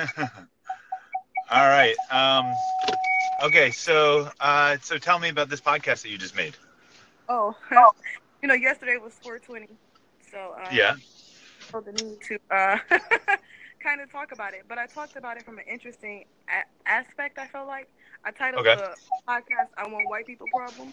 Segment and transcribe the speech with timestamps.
[1.50, 1.94] All right.
[2.10, 2.44] Um,
[3.44, 6.56] okay, so uh, so tell me about this podcast that you just made.
[7.28, 7.54] Oh,
[8.42, 9.78] you know, yesterday was 420,
[10.30, 10.94] so um, Yeah.
[11.70, 12.78] felt the need to uh,
[13.82, 14.62] kind of talk about it.
[14.68, 17.38] But I talked about it from an interesting a- aspect.
[17.38, 17.88] I felt like
[18.24, 18.74] I titled Okay.
[18.74, 18.94] the
[19.28, 20.92] podcast "I Want White People Problem"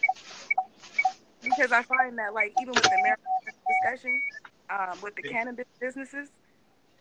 [1.44, 4.22] because I find that, like, even with the marijuana discussion,
[4.70, 5.34] um, with the Yeah.
[5.34, 6.32] cannabis businesses,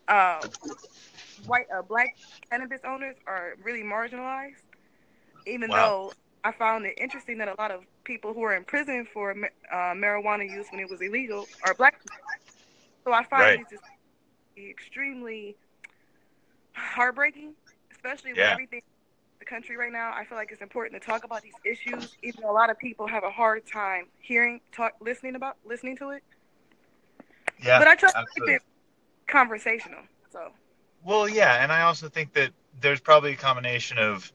[0.07, 0.43] uh,
[1.45, 2.15] white uh, black
[2.49, 4.63] cannabis owners are really marginalized.
[5.45, 5.73] Even Wow.
[5.73, 9.31] though I found it interesting that a lot of people who are in prison for
[9.31, 12.17] uh, marijuana use when it was illegal are black people.
[13.05, 13.59] So I find Right.
[13.59, 13.83] it just
[14.57, 15.57] extremely
[16.75, 17.53] heartbreaking,
[17.91, 20.11] especially with everything in the country right now.
[20.13, 22.77] I feel like it's important to talk about these issues, even though a lot of
[22.77, 26.23] people have a hard time hearing, talk, listening about, listening to it.
[27.63, 27.77] Yeah.
[27.77, 28.61] but I try to keep it
[29.27, 30.01] conversational.
[30.31, 30.51] So
[31.03, 34.31] Well, yeah, and I also think that there's probably a combination of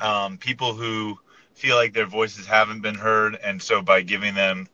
[0.00, 1.18] um, people who
[1.54, 4.68] feel like their voices haven't been heard, and so by giving them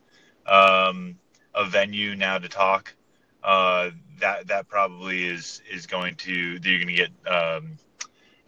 [0.46, 1.18] um,
[1.54, 2.94] a venue now to talk,
[3.42, 7.78] uh, that that probably is is going to you're going to get um,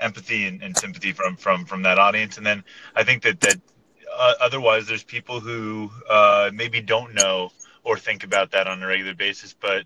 [0.01, 2.65] empathy and, and sympathy from from from that audience, and then
[2.95, 3.59] I think that that
[4.17, 7.51] uh, otherwise there's people who uh, maybe don't know
[7.85, 9.85] or think about that on a regular basis, but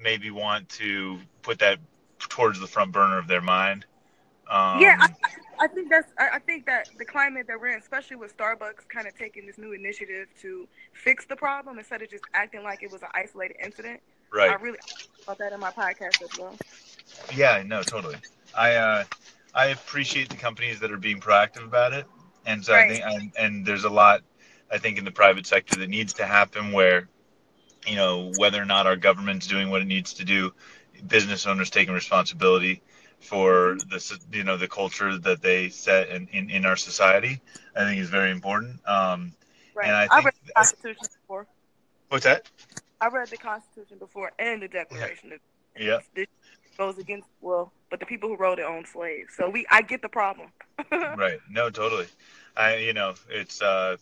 [0.00, 1.78] maybe want to put that
[2.18, 3.86] towards the front burner of their mind.
[4.48, 6.12] Um, yeah, I, I think that's.
[6.18, 9.46] I, I think that the climate that we're in, especially with Starbucks, kind of taking
[9.46, 13.08] this new initiative to fix the problem instead of just acting like it was an
[13.14, 14.00] isolated incident.
[14.32, 14.50] Right.
[14.50, 14.78] I really
[15.26, 16.58] about that in my podcast as well.
[17.34, 18.16] Yeah, no, totally.
[18.56, 19.04] I uh,
[19.54, 22.06] I appreciate the companies that are being proactive about it,
[22.46, 22.88] and so I Right.
[22.88, 24.22] think and, and there's a lot
[24.70, 27.08] I think in the private sector that needs to happen where
[27.88, 30.52] you know whether or not our government's doing what it needs to do,
[31.06, 32.82] business owners taking responsibility
[33.20, 37.40] for the you know the culture that they set in, in, in our society.
[37.76, 38.80] I think is very important.
[38.86, 39.32] Um,
[39.74, 39.86] Right.
[39.86, 41.46] And I I read the Constitution before.
[42.08, 42.50] what's that?
[43.00, 45.32] I read the Constitution before and the Declaration.
[45.32, 45.40] of
[45.78, 46.00] Yeah.
[46.16, 46.26] This
[46.76, 49.34] goes against well, but the people who wrote it owned slaves.
[49.36, 50.50] So we, I get the problem.
[51.16, 52.06] right no totally
[52.56, 53.96] i you know it's uh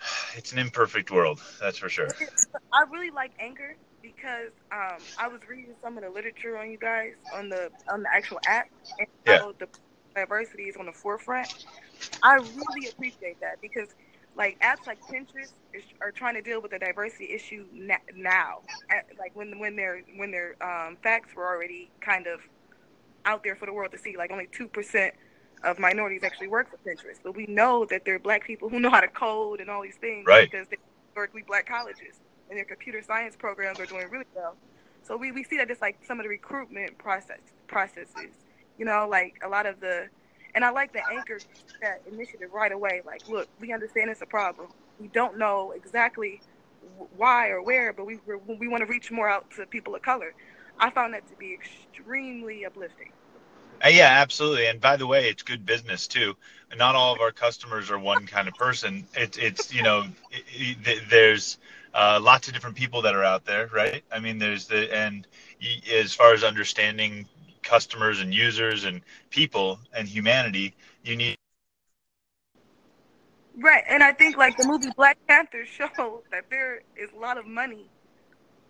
[0.36, 2.08] it's an imperfect world that's for sure
[2.72, 6.78] I really like Anchor because um, I was reading some of the literature on you
[6.78, 8.66] guys on the on the actual app
[8.98, 9.38] and Yeah.
[9.38, 9.68] how the
[10.14, 11.52] diversity is on the forefront.
[12.22, 13.88] I really appreciate that because
[14.36, 18.60] like apps like Pinterest is, are trying to deal with the diversity issue na- now,
[18.90, 22.40] At- like when when their when their um, facts were already kind of
[23.24, 24.16] out there for the world to see.
[24.16, 25.14] Like only two percent
[25.64, 28.78] of minorities actually work for Pinterest, but we know that there are black people who
[28.80, 30.50] know how to code and all these things Right.
[30.50, 30.78] because they're
[31.08, 34.56] historically black colleges and their computer science programs are doing really well.
[35.02, 38.34] So we, we see that it's like some of the recruitment process processes,
[38.78, 40.08] you know, like a lot of the,
[40.54, 41.38] and I like the anchor
[41.82, 43.02] that initiative right away.
[43.04, 44.68] Like, look, we understand it's a problem.
[45.00, 46.40] We don't know exactly
[47.16, 50.02] why or where, but we we're, we want to reach more out to people of
[50.02, 50.34] color.
[50.78, 53.12] I found that to be extremely uplifting.
[53.84, 54.66] Uh, yeah absolutely.
[54.66, 56.36] And by the way it's good business too.
[56.76, 59.06] Not all of our customers are one kind of person.
[59.14, 61.58] It's it's you know it, it, there's
[61.94, 64.02] uh, lots of different people that are out there right?
[64.10, 65.26] I mean there's the and
[65.92, 67.26] as far as understanding
[67.62, 71.36] customers and users and people and humanity you need
[73.56, 77.38] Right, and I think like the movie Black Panther showed that there is a lot
[77.38, 77.90] of money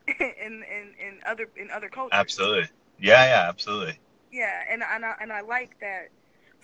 [0.08, 2.36] in in, in other in other cultures.
[2.36, 2.68] absolutely.
[2.98, 3.98] Yeah yeah absolutely
[4.32, 6.08] Yeah, and and I, and I like that.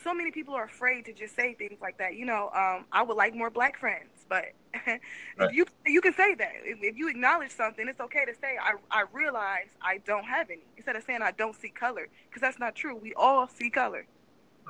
[0.03, 2.15] So many people are afraid to just say things like that.
[2.17, 4.47] You know, um, I would like more black friends, but
[4.87, 5.01] Right.
[5.39, 6.53] if you you can say that.
[6.65, 10.51] If, if you acknowledge something, it's okay to say I I realize I don't have
[10.51, 12.97] any instead of saying I don't see color because that's not true.
[12.97, 14.07] We all see color.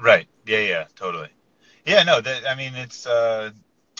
[0.02, 0.26] Right.
[0.46, 0.60] Yeah.
[0.60, 0.84] Yeah.
[0.96, 1.28] Totally.
[1.86, 2.02] Yeah.
[2.02, 2.20] No.
[2.20, 2.46] That.
[2.48, 3.06] I mean, it's.
[3.06, 3.50] uh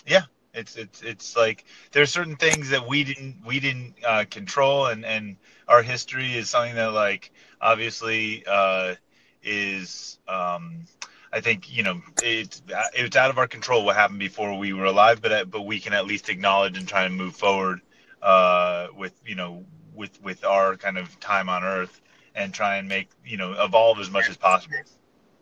[0.07, 0.23] Yeah.
[0.55, 0.77] It's.
[0.77, 1.03] It's.
[1.03, 3.43] It's like there's certain things that we didn't.
[3.45, 5.37] We didn't uh, control, and and
[5.69, 8.95] our history is something that like obviously uh,
[9.43, 10.19] is.
[10.29, 10.85] Um,
[11.32, 12.62] I think you know it's
[12.94, 15.81] it's out of our control what happened before we were alive, but uh, but we
[15.81, 17.81] can at least acknowledge and try and move forward
[18.21, 22.00] uh, with you know with with our kind of time on Earth
[22.35, 24.76] and try and make you know evolve as much as possible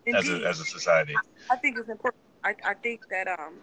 [0.07, 1.15] as a, as a society.
[1.49, 2.21] I think it's important.
[2.43, 3.55] I, I think that um,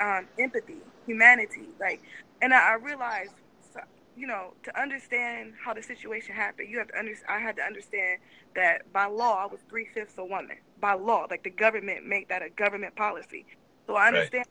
[0.00, 2.02] um, empathy, humanity, like,
[2.40, 3.32] and I, I realized,
[3.72, 3.80] so-
[4.16, 7.12] you know, to understand how the situation happened, you have to under.
[7.28, 8.18] I had to understand
[8.56, 10.56] that by law, I was three fifths a woman.
[10.80, 13.46] By law, like the government make that a government policy.
[13.86, 14.44] So I understand.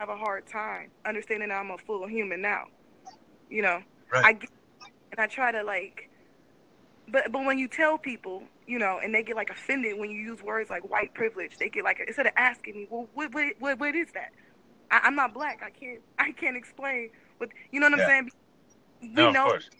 [0.00, 2.64] I have a hard time understanding that I'm a full human now.
[3.50, 3.82] You know,
[4.12, 4.24] Right.
[4.24, 4.50] I get,
[5.12, 6.08] and I try to like
[7.08, 10.20] but but when you tell people, you know, and they get like offended when you
[10.20, 13.54] use words like white privilege, they get like instead of asking me, well, what what
[13.58, 14.30] what, what is that?
[14.90, 15.60] I, am not black.
[15.64, 18.06] I can't I can't explain what you know what I'm Yeah.
[18.06, 18.30] saying.
[19.14, 19.70] We No, know of course.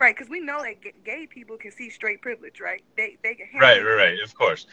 [0.00, 2.82] right because we know that g- gay people can see straight privilege, right?
[2.96, 4.20] They they can handle Right, right, right.
[4.24, 4.66] Of course.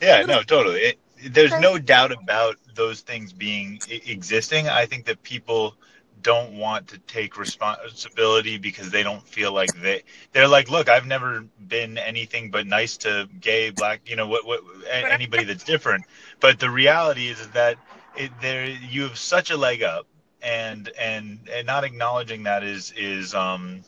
[0.00, 0.80] Yeah, no, totally.
[0.80, 0.98] It,
[1.32, 4.68] there's no doubt about those things being existing.
[4.68, 5.76] I think that people
[6.22, 10.02] don't want to take responsibility because they don't feel like they
[10.32, 14.46] they're like, look, I've never been anything but nice to gay, black, you know, what
[14.46, 16.04] what a- But I- anybody that's different.
[16.40, 17.78] But the reality is that
[18.16, 20.06] it, there you have such a leg up,
[20.42, 23.84] and and and not acknowledging that is is um,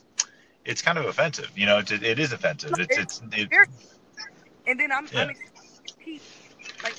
[0.65, 1.51] it's kind of offensive.
[1.57, 2.79] You know, it's, it is offensive.
[2.79, 3.49] It's it's it,
[4.67, 5.25] And then I'm, Yeah.
[5.25, 5.35] I'm
[5.99, 6.25] people
[6.83, 6.97] like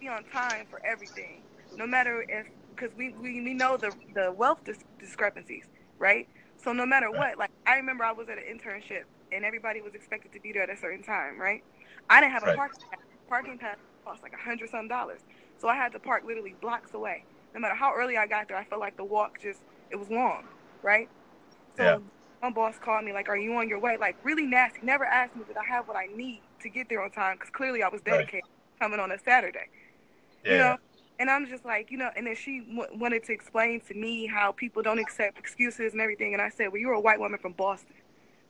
[0.00, 1.44] be on time for everything,
[1.76, 5.66] no matter if because we, we we know the the wealth dis- discrepancies,
[5.98, 6.26] right?
[6.56, 9.94] So no matter what, like I remember I was at an internship and everybody was
[9.94, 11.62] expected to be there at a certain time, right?
[12.08, 12.54] I didn't have a Right.
[12.54, 13.00] parking pass.
[13.28, 15.22] parking pass cost like a hundred some dollars,
[15.58, 17.26] so I had to park literally blocks away.
[17.54, 19.60] No matter how early I got there, I felt like the walk just
[19.90, 20.48] it was long,
[20.82, 21.08] right?
[21.76, 21.98] So Yeah.
[22.40, 24.80] one boss called me like, "Are you on your way?" Like really nasty.
[24.82, 27.50] Never asked me did I have what I need to get there on time because
[27.50, 28.26] clearly I was Right.
[28.26, 28.44] dedicated
[28.80, 29.66] coming on a Saturday.
[30.44, 30.76] yeah, You know,
[31.18, 34.26] and I'm just like, you know, and then she w- wanted to explain to me
[34.26, 37.38] how people don't accept excuses and everything, and I said, "Well, you're a white woman
[37.40, 37.96] from Boston."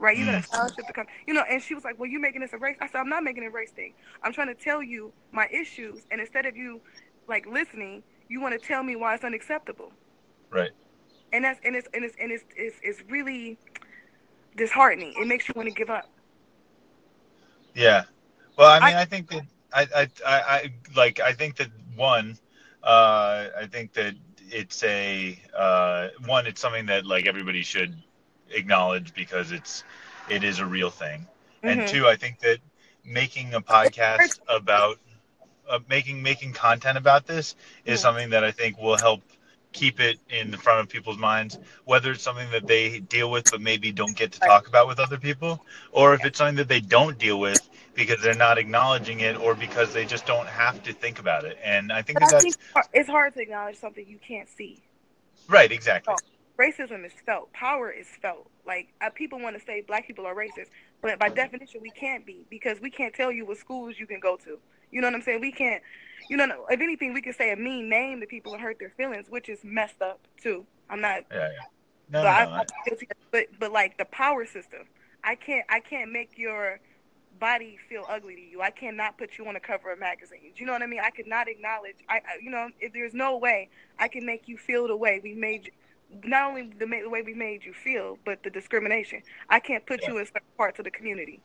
[0.03, 0.45] Right, you got a Mm.
[0.45, 1.45] scholarship to come, you know.
[1.49, 3.45] And she was like, "Well, you're making this a race." I said, "I'm not making
[3.45, 3.95] it a race thing.
[4.25, 6.83] I'm trying to tell you my issues, and instead of you
[7.29, 9.95] like listening, you want to tell me why it's unacceptable."
[10.51, 10.73] right.
[11.33, 13.59] and that's and it's and it's and it's it's, it's really
[14.57, 15.15] disheartening.
[15.17, 16.11] It makes you want to give up.
[17.75, 18.05] Yeah.
[18.57, 21.21] Well, I I- mean, I, think that I, I, I, I like.
[21.21, 22.39] I think that one,
[22.83, 24.15] uh, I think that
[24.51, 26.47] it's a uh, one.
[26.47, 28.03] It's something that like everybody should
[28.55, 29.85] acknowledge because it's
[30.29, 31.27] it is a real thing.
[31.65, 31.87] And Mhm.
[31.87, 32.59] two, I think that
[33.05, 34.99] making a podcast about
[35.69, 37.55] uh, making making content about this
[37.85, 38.03] is Yeah.
[38.03, 39.23] something that I think will help
[39.73, 43.49] keep it in the front of people's minds, whether it's something that they deal with
[43.51, 45.61] but maybe don't get to talk about with other people,
[45.93, 49.55] or if it's something that they don't deal with because they're not acknowledging it or
[49.55, 51.59] because they just don't have to think about it.
[51.63, 52.59] And I think But that I that's think
[52.93, 54.83] it's hard to acknowledge something you can't see.
[55.49, 56.17] right, exactly.
[56.59, 57.53] Racism is felt.
[57.53, 58.49] Power is felt.
[58.67, 60.69] Like uh, people want to say black people are racist,
[61.01, 64.21] but by definition we can't be because we can't tell you what schools you can
[64.21, 64.59] go to.
[64.91, 65.41] You know what I'm saying?
[65.41, 65.83] We can't.
[66.31, 68.93] You know, if anything, we can say a mean name to people and hurt their
[68.97, 70.65] feelings, which is messed up too.
[70.89, 71.49] I'm not Yeah, yeah.
[72.11, 72.51] No, but no, I, no.
[72.53, 72.97] I'm
[73.31, 74.83] but but like the power system,
[75.25, 76.79] I can't I can't make your
[77.41, 78.61] body feel ugly to you.
[78.61, 80.55] I cannot put you on the cover of magazines.
[80.57, 81.01] You know what I mean?
[81.03, 81.97] I could not acknowledge.
[82.09, 85.21] I, I you know if there's no way I can make you feel the way
[85.23, 85.73] we made.
[86.25, 89.23] Not only the, the way we made you feel, but the discrimination.
[89.49, 91.43] I can't put you in certain parts of the community.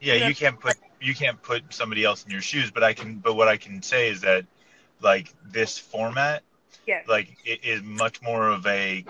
[0.00, 2.82] yeah you know, you can't put you can't put somebody else in your shoes but
[2.82, 4.44] i can but what i can say is that
[5.00, 6.42] like this format
[6.86, 9.04] yeah, like it is much more of a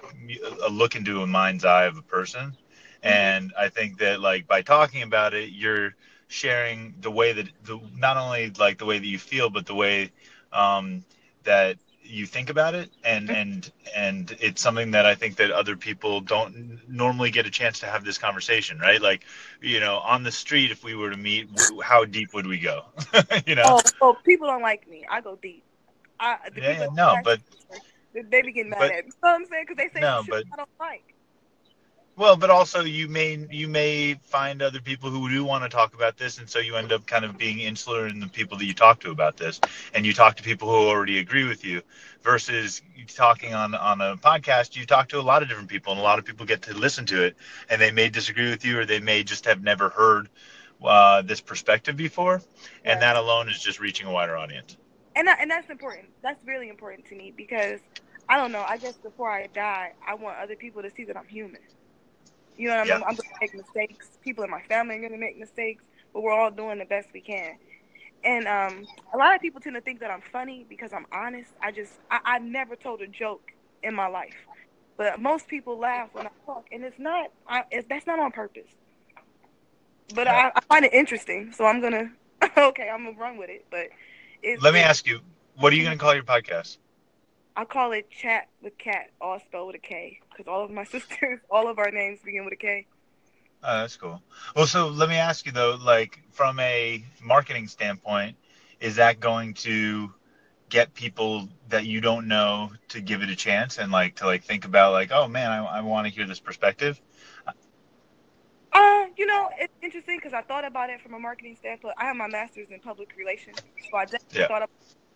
[0.65, 2.57] a look into a mind's eye of a person
[3.03, 5.95] and i think that like by talking about it you're
[6.29, 9.75] sharing the way that the not only like the way that you feel but the
[9.75, 10.11] way
[10.53, 11.05] um
[11.45, 13.37] that you think about it and mm-hmm.
[13.37, 17.79] and and it's something that i think that other people don't normally get a chance
[17.79, 19.25] to have this conversation right like
[19.61, 21.49] you know on the street if we were to meet
[21.83, 22.85] how deep would we go
[23.47, 25.05] you know Oh, oh, people don't like me.
[25.09, 25.63] I go deep.
[26.19, 27.41] I, the yeah, no but
[28.13, 29.13] they begin mad but- at me.
[29.13, 29.65] You know what I'm saying?
[29.69, 31.15] Because they say No, but- I don't like.
[32.17, 35.95] Well, but also you may you may find other people who do want to talk
[35.95, 38.67] about this, and so you end up kind of being insular in the people that
[38.67, 39.61] you talk to about this,
[39.95, 41.83] and you talk to people who already agree with you,
[42.23, 44.77] versus you talking on on a podcast.
[44.77, 46.75] You talk to a lot of different people, and a lot of people get to
[46.75, 47.37] listen to it,
[47.71, 50.29] and they may disagree with you, or they may just have never heard
[50.85, 52.43] uh, this perspective before,
[52.85, 54.77] and that alone is just reaching a wider audience.
[55.17, 56.09] and that, and that's important.
[56.23, 57.81] That's really important to me because
[58.29, 58.63] I don't know.
[58.67, 61.61] I guess before I die, I want other people to see that I'm human.
[62.57, 62.95] You know, what I Yeah.
[62.95, 63.03] mean?
[63.03, 64.19] I'm going to make mistakes.
[64.23, 67.09] People in my family are going to make mistakes, but we're all doing the best
[67.15, 67.57] we can.
[68.25, 71.51] And um, a lot of people tend to think that I'm funny because I'm honest.
[71.63, 73.43] I just, I, I never told a joke
[73.83, 74.35] in my life,
[74.97, 77.29] but most people laugh when I talk, and it's not.
[77.49, 78.71] I, it's, that's not on purpose.
[80.15, 82.11] But I, I find it interesting, so I'm gonna.
[82.57, 83.67] okay, I'm gonna run with it.
[83.71, 83.89] But
[84.43, 85.21] it's, Let me ask you,
[85.55, 86.79] what are you going to call your podcast?
[87.57, 90.85] I call it Chat with Cat, all spelled with a K, because all of my
[90.95, 92.87] sisters, all of our names begin with a K.
[93.63, 94.23] Oh, that's cool.
[94.57, 98.37] Well, so let me ask you though, like from a marketing standpoint,
[98.81, 100.13] is that going to
[100.71, 104.45] get people that you don't know to give it a chance and like to like
[104.45, 107.01] think about like, oh man, I, I want to hear this perspective?
[108.73, 111.95] Uh, You know, it's interesting because I thought about it from a marketing standpoint.
[111.99, 113.59] I have my master's in public relations,
[113.91, 114.49] so I definitely Yeah.
[114.49, 114.71] thought about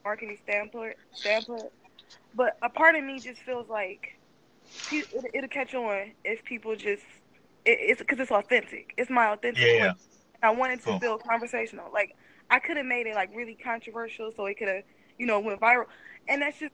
[0.04, 0.96] a marketing standpoint.
[1.20, 1.72] Standpoint,
[2.34, 4.18] but a part of me just feels like
[4.90, 7.04] it, it'll catch on if people just
[7.64, 8.92] it's because it's authentic.
[8.96, 9.62] It's my authentic.
[9.64, 9.92] Yeah.
[10.42, 10.98] I wanted to Cool.
[10.98, 11.90] build conversational.
[11.92, 12.16] Like
[12.50, 14.84] I could have made it like really controversial, so it could have
[15.18, 15.86] you know went viral.
[16.28, 16.72] And that's just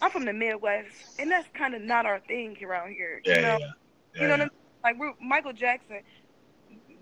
[0.00, 3.20] I'm from the Midwest, and that's kind of not our thing around here.
[3.24, 3.70] Yeah, you know, yeah,
[4.14, 4.22] yeah.
[4.22, 4.50] you know what I mean?
[5.00, 6.00] Like Michael Jackson,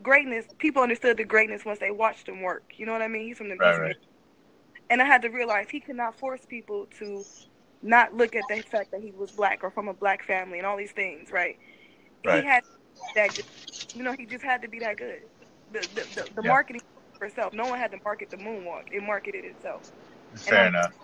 [0.02, 0.46] greatness.
[0.58, 2.64] People understood the greatness once they watched him work.
[2.76, 3.26] You know what I mean?
[3.26, 3.96] He's from the Right, right.
[4.90, 7.24] and I had to realize he could not force people to
[7.82, 10.66] not look at the fact that he was black or from a black family and
[10.66, 11.56] all these things, right?
[12.24, 12.42] Right.
[12.42, 12.62] He had
[13.14, 13.44] that good.
[13.94, 15.20] You know, he just had to be that good.
[15.72, 16.48] The the, the, the Yeah.
[16.48, 16.82] marketing
[17.18, 17.52] for itself.
[17.52, 18.84] No one had to market the moonwalk.
[18.92, 19.82] It marketed itself.
[20.36, 20.94] Fair and enough.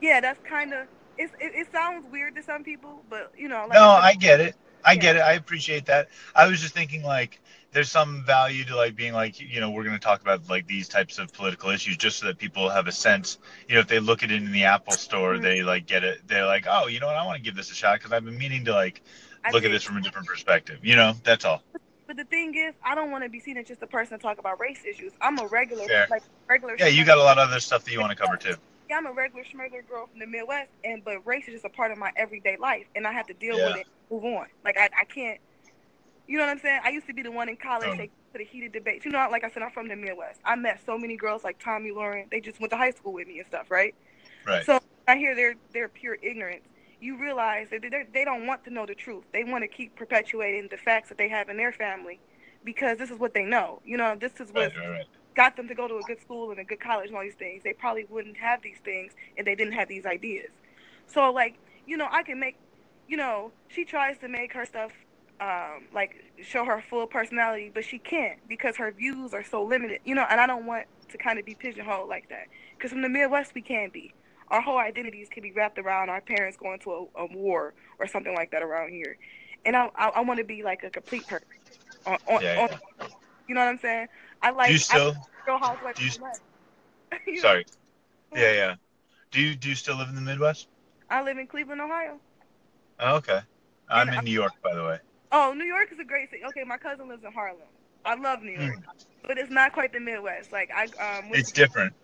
[0.00, 0.88] Yeah, that's kind of.
[1.16, 4.40] It, it sounds weird to some people, but you know, like no, I I get
[4.40, 4.56] it.
[4.84, 5.20] I get it.
[5.20, 6.08] I appreciate that.
[6.34, 7.40] I was just thinking like
[7.72, 10.66] there's some value to like being like you know we're going to talk about like
[10.66, 13.38] these types of political issues just so that people have a sense.
[13.68, 15.42] You know, if they look at it in the Apple Store, Mhm.
[15.42, 16.26] they like get it.
[16.26, 17.16] They're like, oh, you know what?
[17.16, 19.02] I want to give this a shot because I've been meaning to like
[19.44, 20.78] I look at this from a different perspective.
[20.82, 21.62] You know, that's all.
[22.06, 24.22] But the thing is, I don't want to be seen as just a person to
[24.22, 25.12] talk about race issues.
[25.22, 26.06] I'm a regular, Fair.
[26.10, 26.76] like regular.
[26.78, 28.54] Yeah, you got a lot of other stuff that you want to cover too.
[28.88, 31.70] Yeah, I'm a regular schmegler girl from the Midwest, and but race is just a
[31.70, 33.68] part of my everyday life, and I have to deal Yeah.
[33.68, 34.46] with it, move on.
[34.64, 35.40] Like I, I can't,
[36.26, 36.80] you know what I'm saying?
[36.84, 37.90] I used to be the one in college mm.
[37.92, 38.06] Totally.
[38.08, 39.04] they put a heated debate.
[39.04, 40.40] You know, like I said, I'm from the Midwest.
[40.44, 42.30] I met so many girls like Tomi Lahren.
[42.30, 43.94] They just went to high school with me and stuff, right?
[44.46, 44.64] Right.
[44.64, 46.64] So I hear their their pure ignorance.
[47.00, 49.24] You realize that they they don't want to know the truth.
[49.32, 52.20] They want to keep perpetuating the facts that they have in their family
[52.64, 53.80] because this is what they know.
[53.84, 55.06] You know, this is what Right, right, right.
[55.34, 57.34] Got them to go to a good school and a good college and all these
[57.34, 57.62] things.
[57.64, 60.50] They probably wouldn't have these things if they didn't have these ideas.
[61.06, 62.56] So like, you know, I can make,
[63.08, 64.92] you know, she tries to make her stuff
[65.40, 70.00] um like show her full personality, but she can't because her views are so limited.
[70.04, 72.46] You know, and I don't want to kind of be pigeonholed like that.
[72.76, 74.14] Because from the Midwest we can be.
[74.48, 78.06] Our whole identities can be wrapped around our parents going to a, a war or
[78.06, 79.16] something like that around here.
[79.64, 81.48] And I I, I want to be like a complete person.
[82.06, 82.68] On, on, Yeah, on,
[83.48, 84.08] you know what I'm saying?
[84.44, 85.14] I like Do you still?
[85.46, 86.16] Real Housewives Do you- of
[87.26, 87.64] the know, Sorry.
[88.34, 88.74] Yeah, yeah.
[89.30, 90.68] Do you do you still live in the Midwest?
[91.08, 92.18] I live in Cleveland, Ohio.
[93.00, 93.40] Oh, okay.
[93.88, 94.98] I'm And in New York, by the way.
[95.32, 96.44] Oh, New York is a great city.
[96.44, 97.60] Okay, my cousin lives in Harlem.
[98.04, 98.80] I love New York,
[99.26, 100.52] but it's not quite the Midwest.
[100.52, 101.94] Like I um, It's different.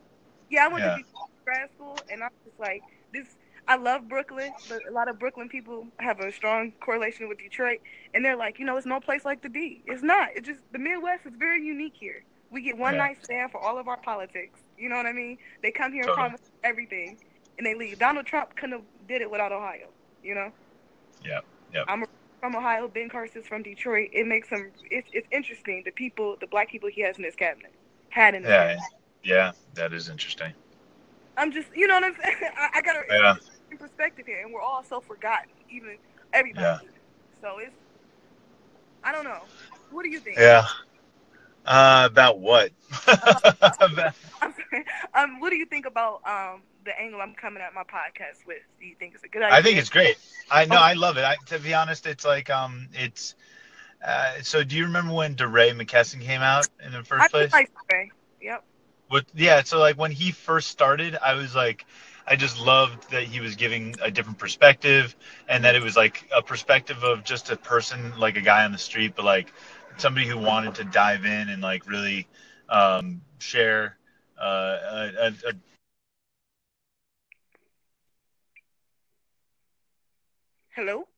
[0.48, 0.96] yeah, I went yeah.
[0.96, 1.02] to
[1.44, 2.82] grad school, and I'm just like
[3.12, 3.26] this.
[3.70, 7.80] I love Brooklyn, but a lot of Brooklyn people have a strong correlation with Detroit,
[8.14, 9.82] and they're like, you know, it's no place like the D.
[9.86, 10.30] It's not.
[10.36, 12.24] It's just the Midwest is very unique here.
[12.50, 12.98] We get one Yeah.
[12.98, 14.60] night stand for all of our politics.
[14.76, 15.38] You know what I mean?
[15.62, 16.30] They come here and Totally.
[16.30, 17.18] promise everything,
[17.58, 17.98] and they leave.
[17.98, 19.94] Donald Trump couldn't have did it without Ohio.
[20.22, 20.52] You know?
[21.24, 21.88] Yep, yep.
[21.88, 22.04] I'm
[22.40, 22.88] from Ohio.
[22.88, 24.10] Ben Carson's from Detroit.
[24.12, 24.72] It makes him.
[24.90, 25.82] It's, it's interesting.
[25.84, 27.74] The people, the black people he has in his cabinet,
[28.10, 28.80] had in Yeah, cabinet.
[29.24, 30.54] yeah, that is interesting.
[31.36, 32.36] I'm just, you know what I'm saying?
[32.58, 33.34] I, I got to Yeah.
[33.70, 35.96] In perspective here, and we're all so forgotten, even
[36.32, 36.62] everybody.
[36.62, 36.78] Yeah.
[37.40, 37.72] So it's,
[39.02, 39.40] I don't know.
[39.90, 40.38] What do you think?
[40.38, 40.66] Yeah.
[41.66, 42.72] Uh, about what?
[43.06, 44.84] About- I'm sorry.
[45.14, 48.58] Um, what do you think about um the angle I'm coming at my podcast with?
[48.80, 49.58] Do you think it's a good idea?
[49.58, 50.16] I think it's great.
[50.50, 50.76] I know.
[50.76, 50.82] Oh.
[50.82, 51.24] I love it.
[51.24, 53.34] I, to be honest, it's like um, it's.
[54.04, 57.52] Uh, so, do you remember when DeRay McKesson came out in the first just place?
[57.52, 58.10] like Ray.
[58.40, 58.64] Yep.
[59.08, 59.26] What?
[59.34, 59.62] Yeah.
[59.62, 61.84] So, like when he first started, I was like,
[62.30, 65.16] I just loved that he was giving a different perspective,
[65.48, 68.70] and that it was like a perspective of just a person, like a guy on
[68.70, 69.52] the street, but like
[69.98, 72.28] somebody who wanted to dive in and like really
[72.68, 73.98] um, share
[74.40, 75.52] uh, a, a, a
[80.76, 81.08] Hello.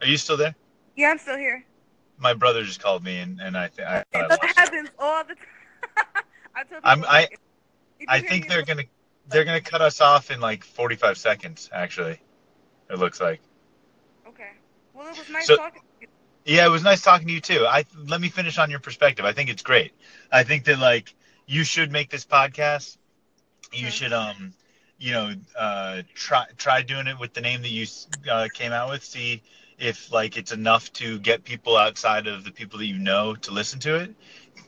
[0.00, 0.54] Are you still there?
[0.96, 1.64] Yeah, I'm still here.
[2.18, 4.56] My brother just called me, and, and I, th- I, I lost.
[4.56, 5.34] happens all the
[5.96, 6.24] time.
[6.54, 7.40] I tell people, I'm- I- like,
[8.08, 8.84] I think they're gonna
[9.28, 11.70] they're gonna cut us off in like 45 seconds.
[11.72, 12.20] Actually,
[12.90, 13.40] it looks like.
[14.28, 14.50] Okay.
[14.92, 15.80] Well, it was nice So- talking.
[15.80, 16.08] to you.
[16.46, 17.66] Yeah, it was nice talking to you too.
[17.66, 19.24] I let me finish on your perspective.
[19.24, 19.92] I think it's great.
[20.30, 21.14] I think that like
[21.46, 22.98] you should make this podcast.
[23.72, 23.92] You Mhm.
[23.92, 24.52] should um,
[24.98, 27.86] you know, uh, try try doing it with the name that you
[28.30, 29.02] uh, came out with.
[29.04, 29.42] See
[29.78, 33.50] if like it's enough to get people outside of the people that you know to
[33.50, 34.14] listen to it.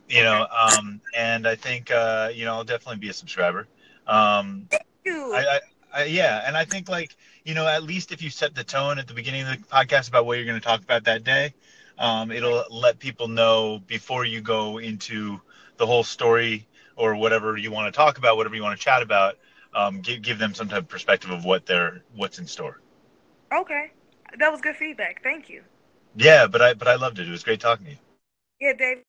[0.08, 3.66] You know, um, and I think uh, you know I'll definitely be a subscriber.
[4.06, 4.68] Um,
[5.04, 5.34] You.
[5.34, 5.60] I, I,
[5.92, 7.16] I, yeah, and I think like
[7.46, 10.08] you know, at least if you set the tone at the beginning of the podcast
[10.08, 11.54] about what you're going to talk about that day,
[11.96, 15.40] um, it'll let people know before you go into
[15.76, 16.66] the whole story
[16.96, 19.38] or whatever you want to talk about, whatever you want to chat about.
[19.74, 22.80] Um, give give them some type of perspective of what they're what's in store.
[23.52, 23.92] Okay.
[24.38, 25.22] That was good feedback.
[25.22, 25.62] Thank you.
[26.16, 27.28] Yeah, but I but I loved it.
[27.28, 27.98] It was great talking to you.
[28.60, 29.02] Yeah, Dave.